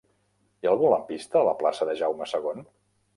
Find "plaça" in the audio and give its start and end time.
1.59-1.87